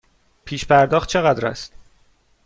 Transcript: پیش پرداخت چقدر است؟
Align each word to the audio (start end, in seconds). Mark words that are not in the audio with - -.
پیش 0.45 0.65
پرداخت 0.65 1.09
چقدر 1.09 1.47
است؟ 1.47 1.73